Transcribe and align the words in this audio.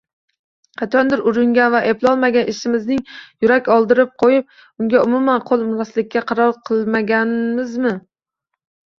Qachondir 0.81 1.19
uringan 1.31 1.67
va 1.73 1.81
eplolmagan 1.89 2.47
ishimizdan 2.53 3.03
yurak 3.45 3.69
oldirib 3.75 4.13
qoʻyib, 4.23 4.55
unga 4.85 5.01
umuman 5.09 5.43
qoʻl 5.51 5.65
urmaslikka 5.67 6.23
qaror 6.33 6.57
qilmaganmizmi? 6.71 7.93